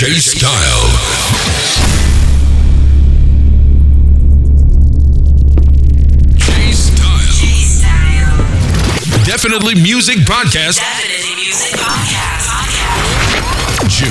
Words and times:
J 0.00 0.06
Style. 0.18 0.88
Definitely 9.26 9.74
Music 9.74 10.16
Podcast. 10.24 10.80
Definitely 10.80 11.36
Music 11.36 11.76
Podcast. 11.76 12.48
podcast. 12.48 13.92
June. 13.92 14.08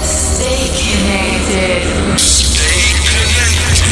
Stay 0.00 0.72
connected. 0.72 1.84
Stay 2.16 2.96
connected. 3.04 3.84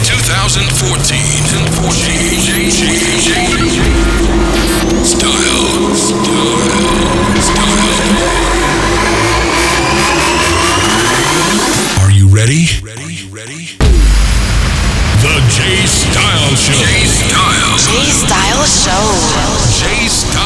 2014. 0.00 1.44
2014. 1.44 2.32
Style. 5.04 5.92
Style. 5.92 6.24
Style. 7.36 8.53
ready? 12.34 12.66
Ready? 12.82 13.30
Ready? 13.30 13.64
The 15.22 15.34
J 15.54 15.86
Style 15.86 16.56
Show. 16.56 16.74
J 16.74 17.06
Style. 17.06 17.78
Style 18.10 18.64
Show. 18.66 19.06
J 19.78 20.08
Style. 20.08 20.43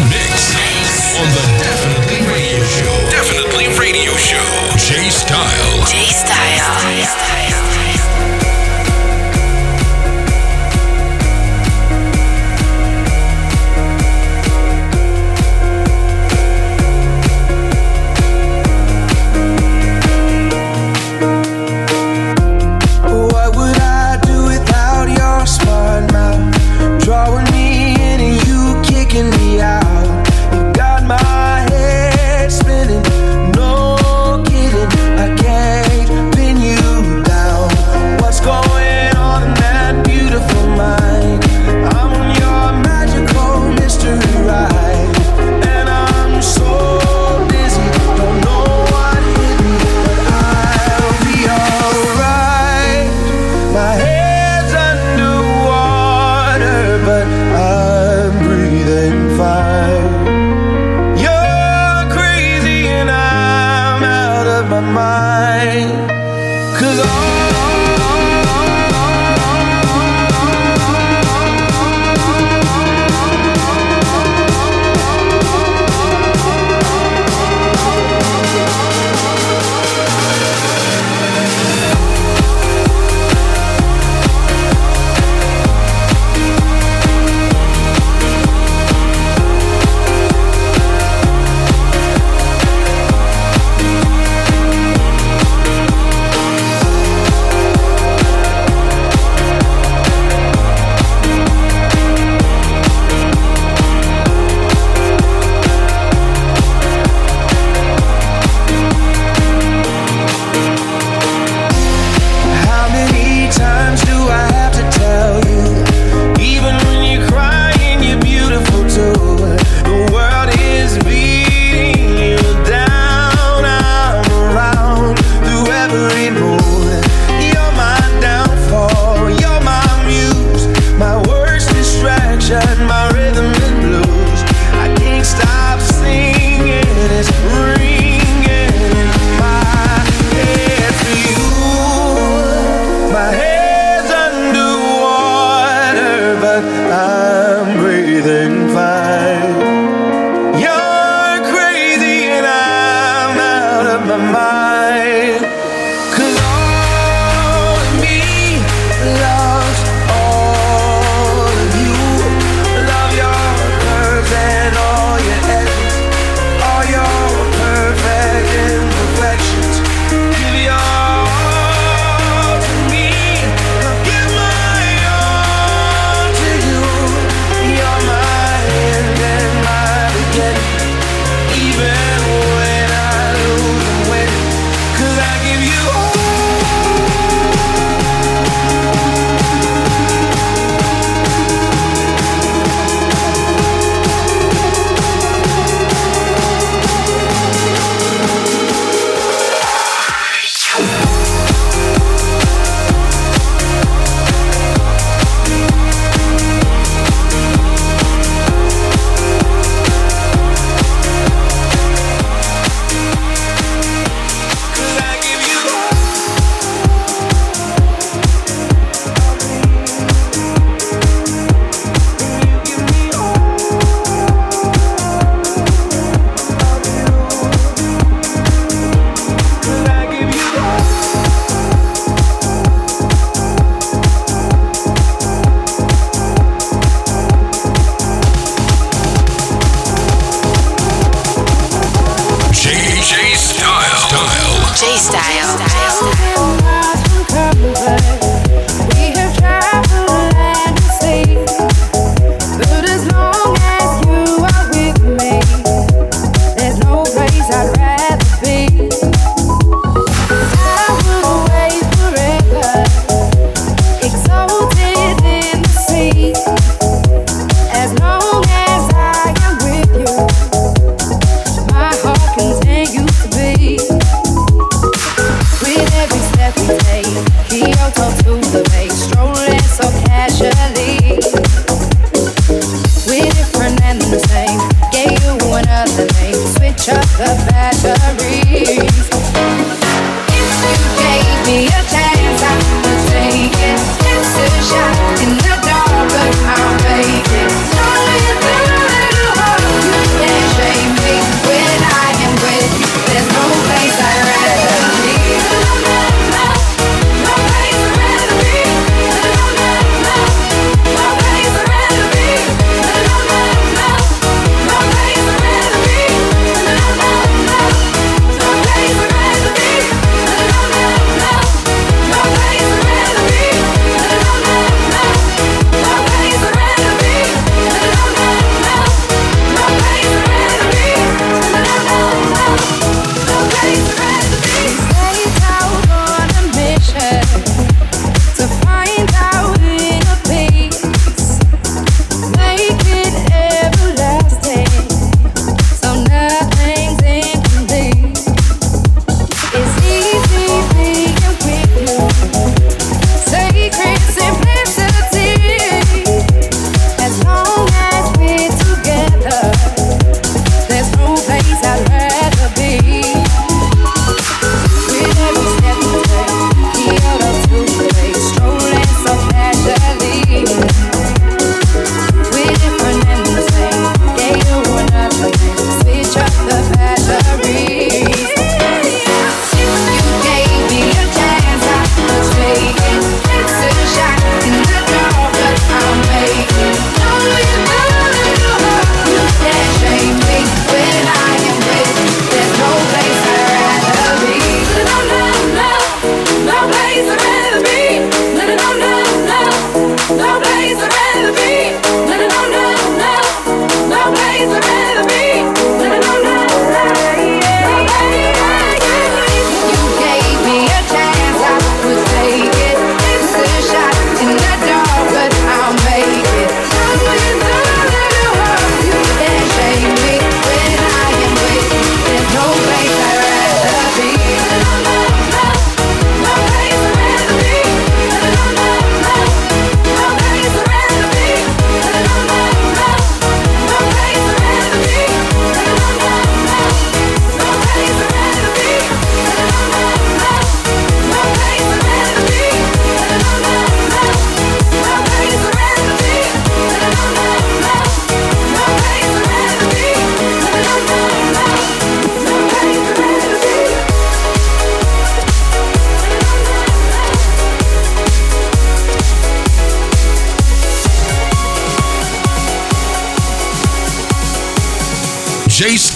mix. 0.00 0.31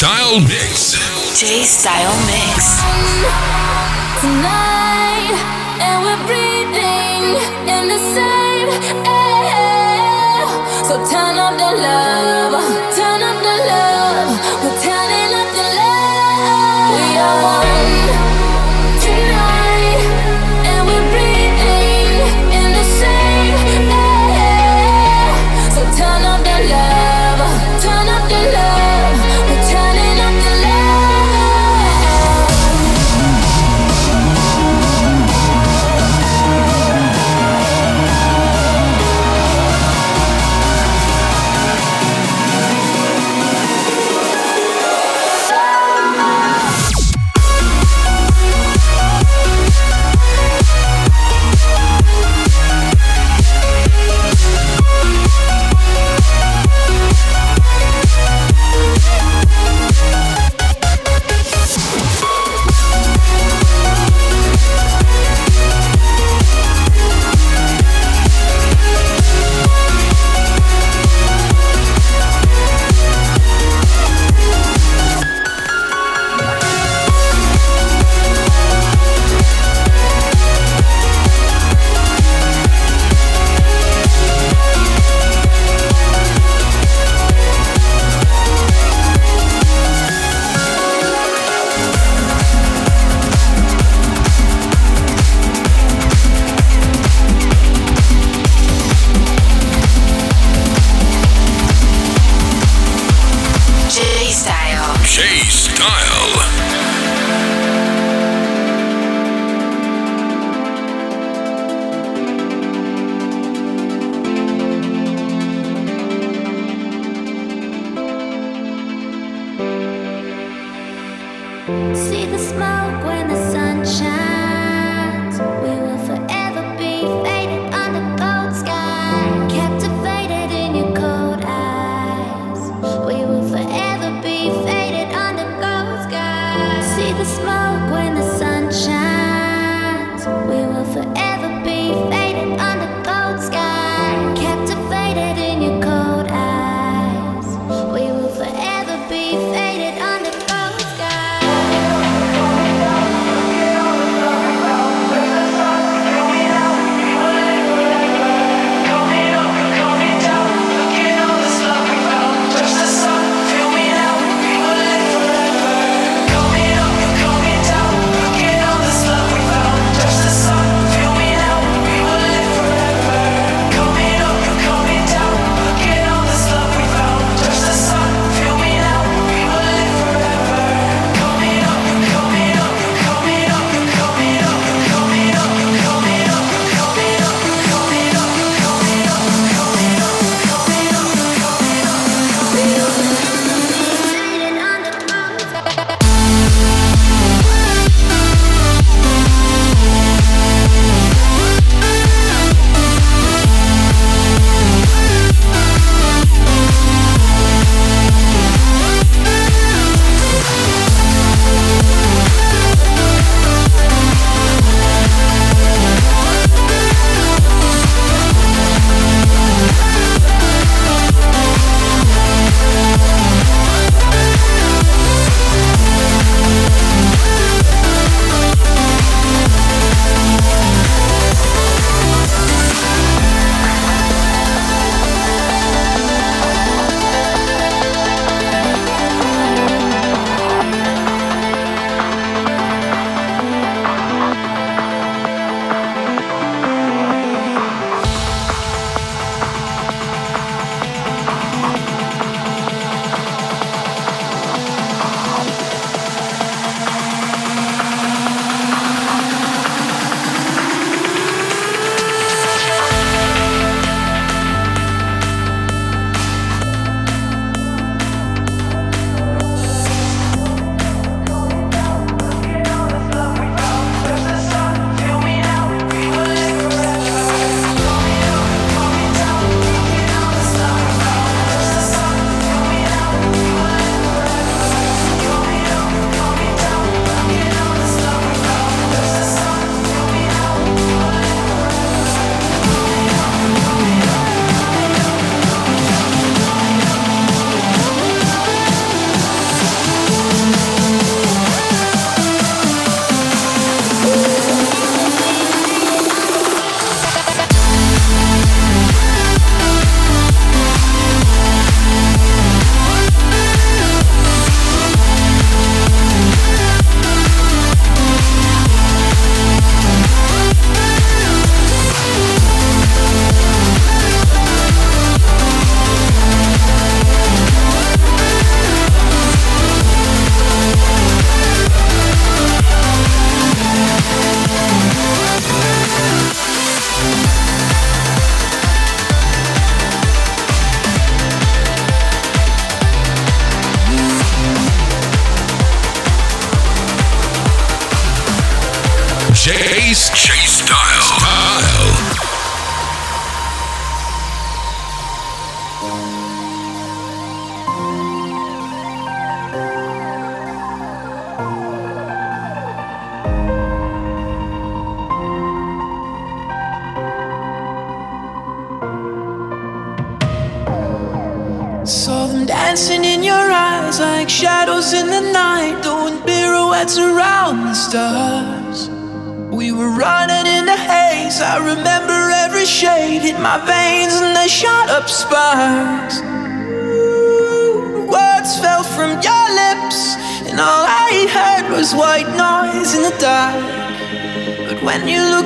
Style 0.07 0.39
Mix. 0.39 0.93
J 1.41 1.65
Style 1.65 2.15
Mix. 2.31 2.81
Tonight, 4.21 5.35
and 5.83 5.97
we're 6.05 6.23
breathing 6.29 7.35
in 7.67 7.89
the 7.89 7.99
same 8.15 8.69
air. 9.05 10.47
So 10.85 10.95
turn 11.11 11.39
up 11.41 11.59
the 11.59 11.83
love. 11.83 12.46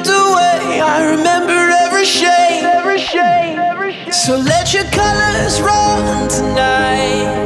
melted 0.00 0.14
away. 0.14 0.80
I 0.80 1.10
remember 1.10 1.52
every 1.84 2.04
shade. 2.04 2.66
So 4.12 4.36
let 4.36 4.74
your 4.74 4.84
colors 4.84 5.60
run 5.60 6.28
tonight. 6.28 7.39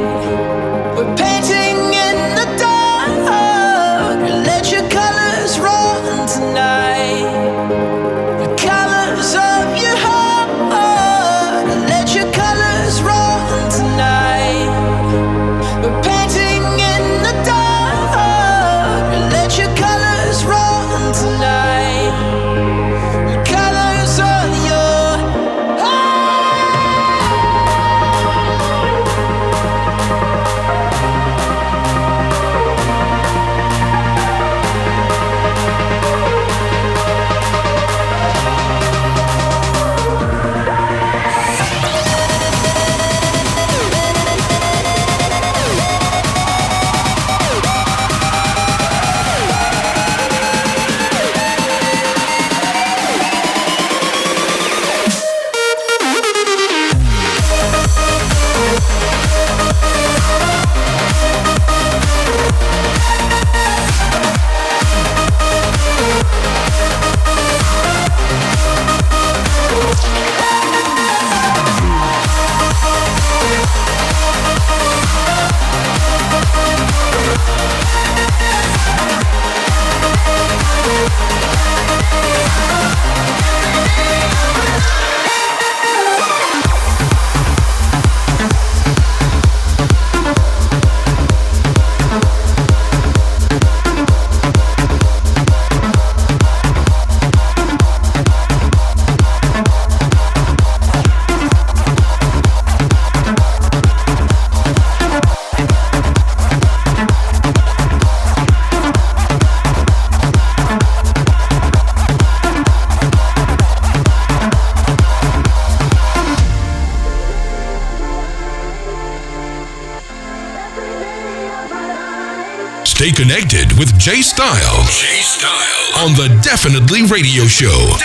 Show. 127.55 128.04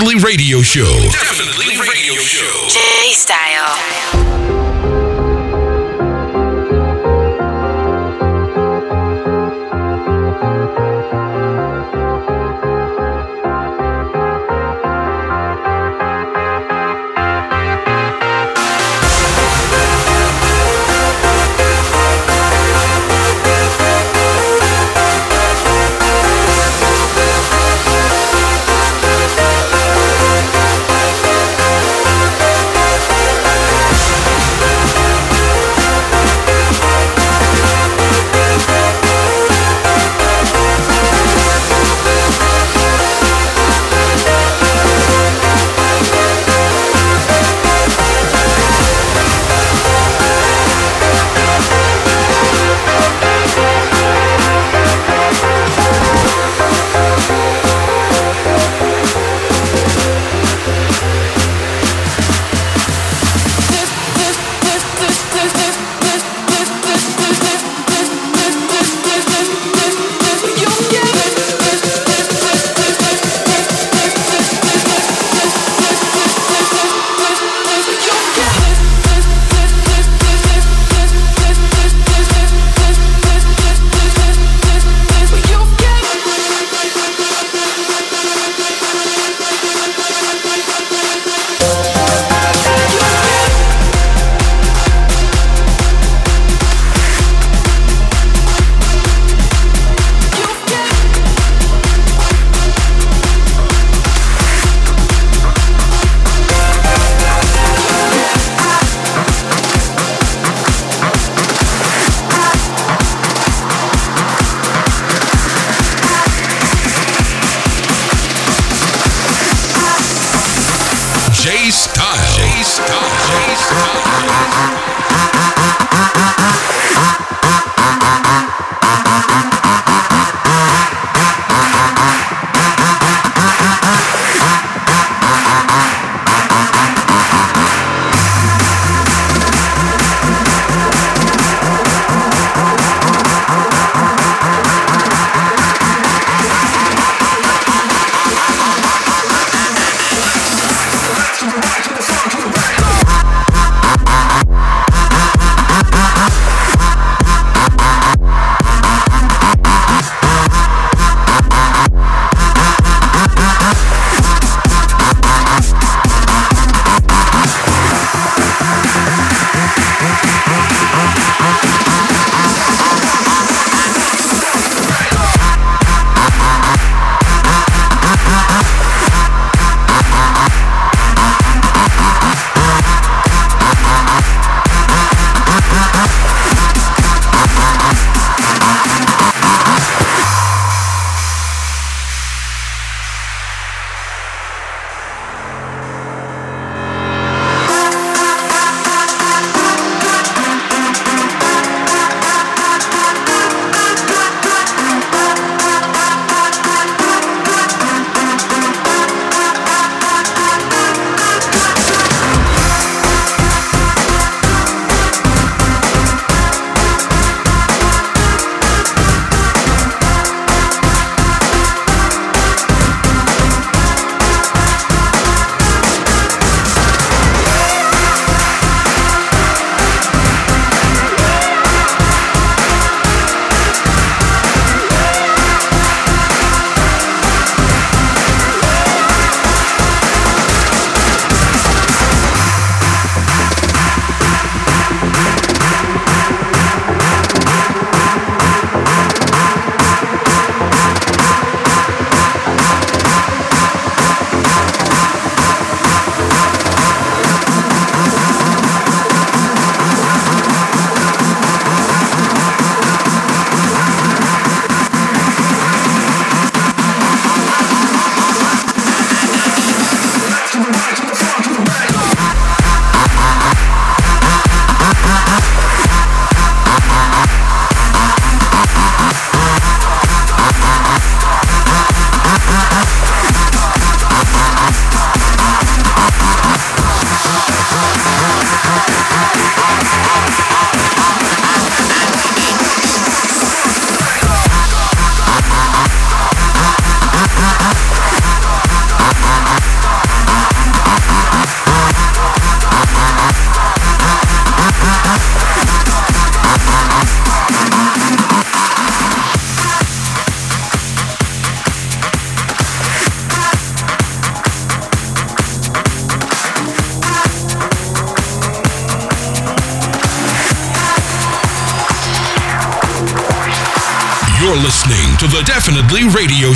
Definitely 0.00 0.24
Radio 0.24 0.62
Show. 0.62 1.29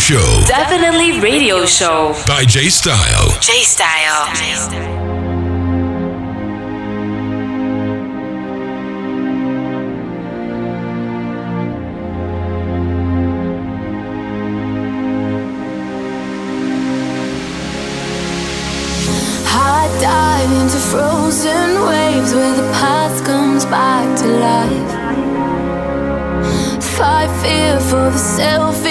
Show. 0.04 0.42
Definitely 0.46 1.18
Radio 1.18 1.64
Show. 1.64 2.12
By 2.26 2.44
J 2.44 2.68
Style. 2.68 3.40
J 3.40 3.62
Style. 3.62 4.26
J 4.34 4.54
dive 20.02 20.52
into 20.60 20.76
frozen 20.76 21.80
waves 21.86 22.34
where 22.34 22.54
the 22.54 22.70
past 22.74 23.24
comes 23.24 23.64
back 23.64 24.18
to 24.18 24.26
life. 24.26 25.04
Fight 26.98 27.30
fear 27.40 27.80
for 27.80 28.10
the 28.10 28.18
self 28.18 28.83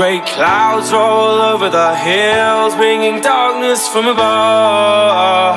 Great 0.00 0.24
clouds 0.24 0.90
roll 0.94 1.42
over 1.52 1.68
the 1.68 1.94
hills, 1.94 2.74
bringing 2.74 3.20
darkness 3.20 3.86
from 3.86 4.06
above. 4.06 5.56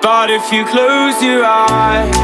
But 0.00 0.30
if 0.30 0.50
you 0.50 0.64
close 0.64 1.22
your 1.22 1.44
eyes, 1.44 2.16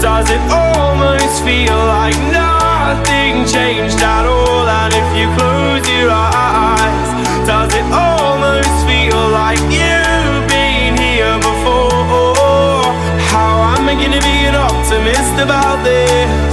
does 0.00 0.30
it 0.30 0.40
almost 0.48 1.44
feel 1.44 1.76
like 1.76 2.16
nothing 2.32 3.44
changed 3.44 4.00
at 4.00 4.24
all? 4.24 4.66
And 4.80 4.94
if 4.96 5.08
you 5.14 5.28
close 5.36 5.86
your 5.92 6.08
eyes, 6.10 7.08
does 7.46 7.68
it 7.74 7.84
almost 7.92 8.86
feel 8.88 9.20
like 9.28 9.60
you've 9.68 10.48
been 10.48 10.96
here 10.96 11.36
before? 11.36 12.88
How 13.28 13.76
am 13.76 13.86
I 13.90 13.94
gonna 13.94 14.22
be 14.22 14.48
an 14.48 14.54
optimist 14.54 15.36
about 15.38 15.84
this? 15.84 16.51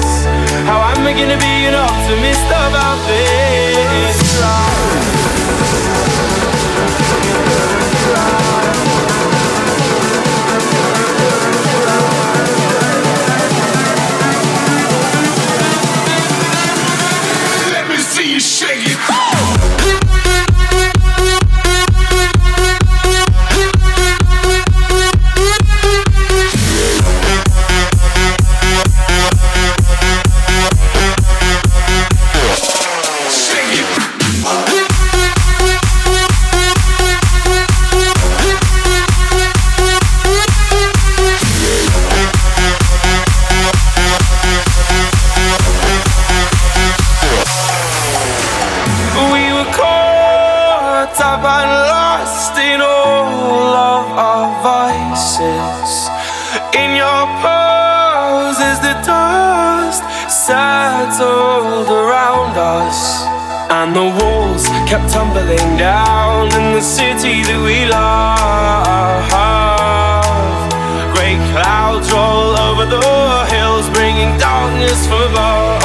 I 1.09 1.13
gonna 1.13 1.39
be 1.39 1.65
an 1.65 1.73
optimist 1.73 2.45
about 2.45 3.07
this? 3.07 5.08
Down 65.79 66.51
in 66.59 66.73
the 66.75 66.81
city 66.81 67.39
that 67.47 67.61
we 67.63 67.87
love. 67.87 69.31
Great 71.15 71.39
clouds 71.55 72.11
roll 72.11 72.51
over 72.67 72.83
the 72.83 72.99
hills, 73.47 73.87
bringing 73.95 74.35
darkness 74.35 75.07
from 75.07 75.31
above. 75.31 75.79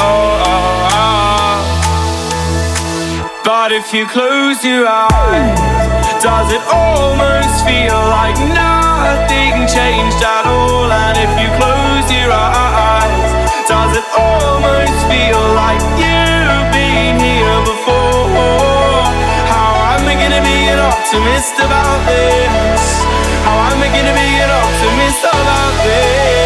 But 3.47 3.71
if 3.71 3.93
you 3.93 4.05
close 4.05 4.59
your 4.67 4.83
eyes, 4.85 5.55
does 6.19 6.51
it 6.51 6.63
almost 6.67 7.63
feel 7.63 7.95
like 8.11 8.35
nothing 8.51 9.63
changed 9.71 10.19
optimist 21.15 21.55
about 21.55 22.05
this? 22.05 23.03
How 23.45 23.71
am 23.71 23.79
I 23.81 23.87
gonna 23.87 24.13
be 24.13 24.27
an 24.43 24.49
optimist 24.49 25.23
about 25.23 25.83
this? 25.85 26.44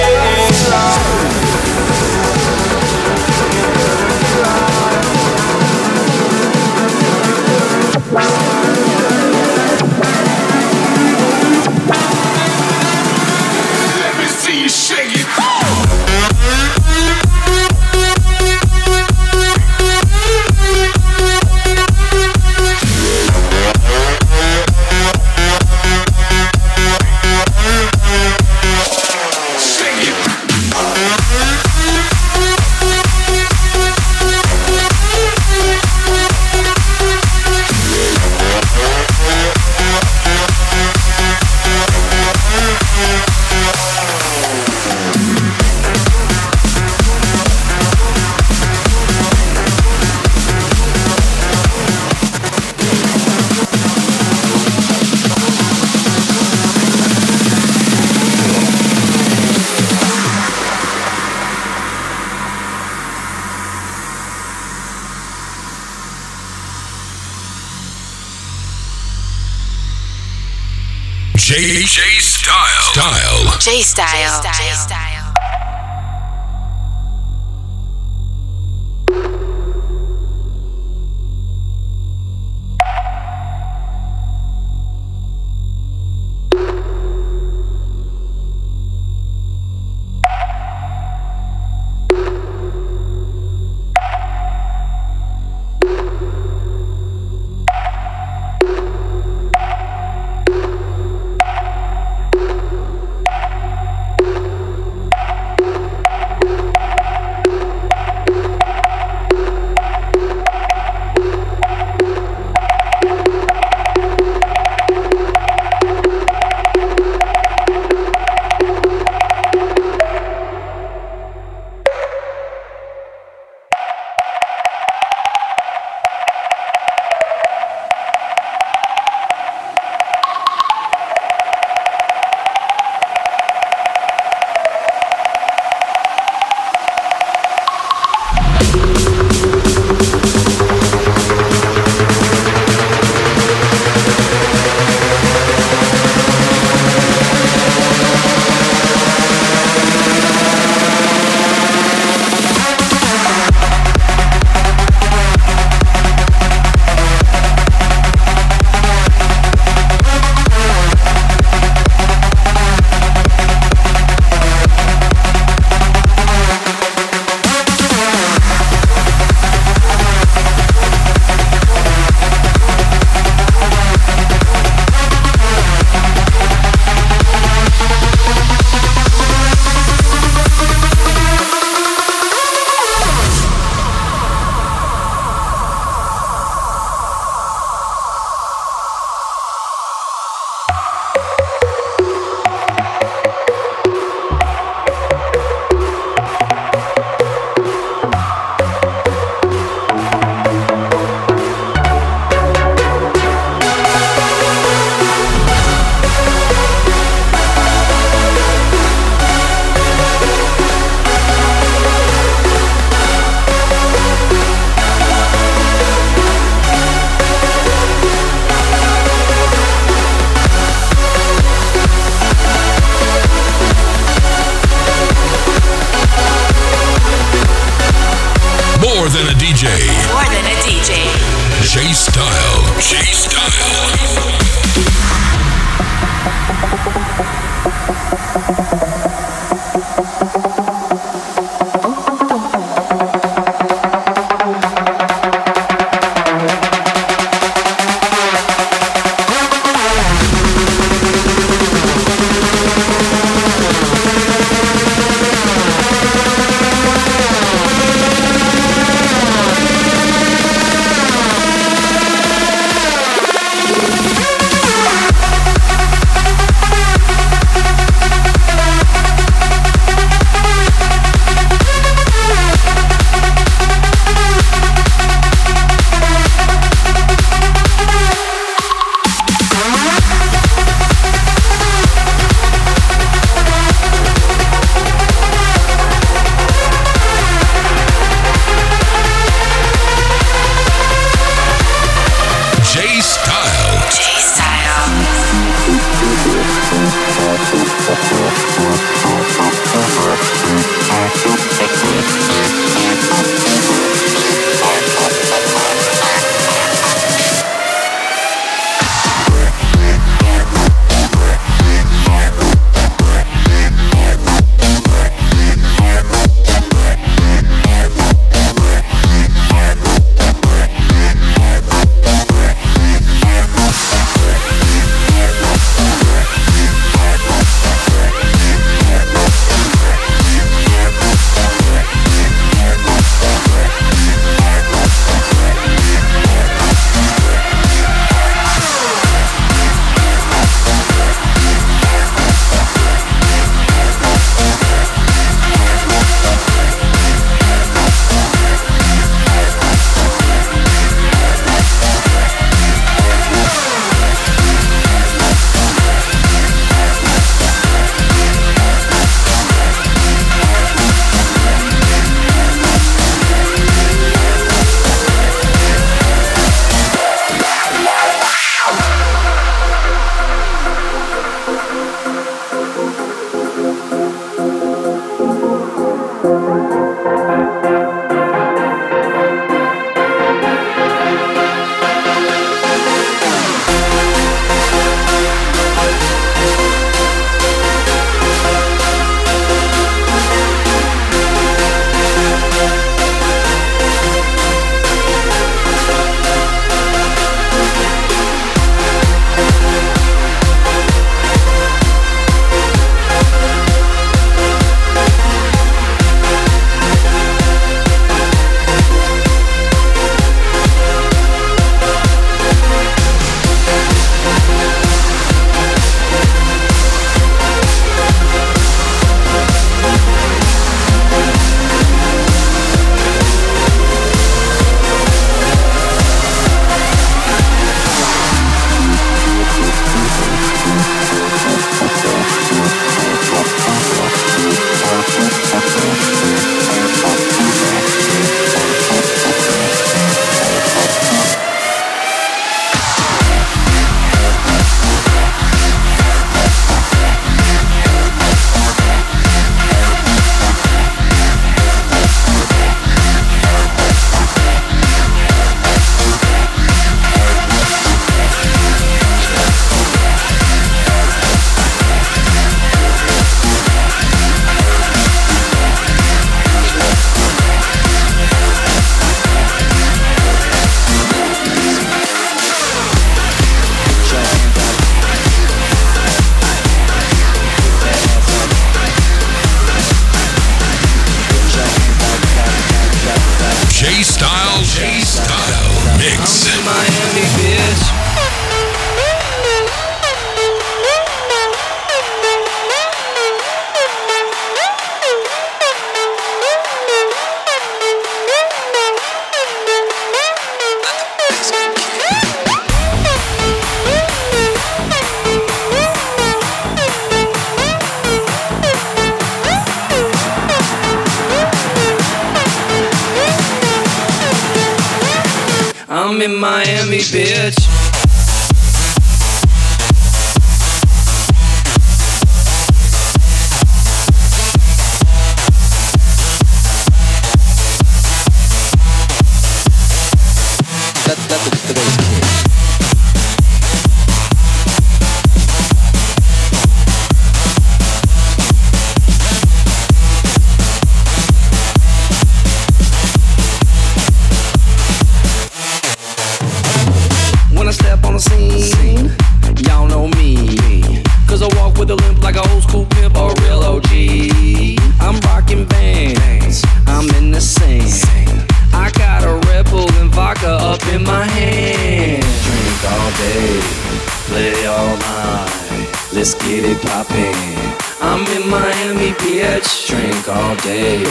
day, 570.64 571.04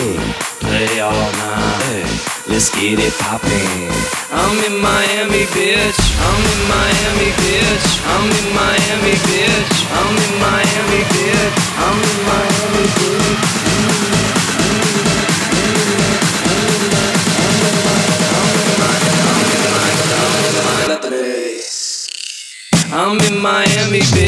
play 0.61 1.01
all 1.01 1.13
night. 1.13 2.07
Let's 2.49 2.71
get 2.71 2.99
it 2.99 3.13
poppin'. 3.19 3.93
I'm 4.33 4.59
in 4.65 4.81
Miami, 4.81 5.45
bitch. 5.55 6.01
I'm 6.27 6.43
in 6.53 6.61
Miami, 6.69 7.31
bitch. 7.43 7.87
I'm 8.13 8.31
in 8.39 8.49
Miami, 8.55 9.15
bitch. 9.29 9.77
I'm 10.01 10.17
in 10.17 10.35
Miami, 10.41 11.03
bitch. 11.13 11.55
I'm 11.85 11.99
in 11.99 12.19
Miami, 12.29 12.85
bitch. 12.97 13.49
I'm 22.91 23.19
in 23.21 23.41
Miami, 23.41 24.01
bitch. 24.01 24.28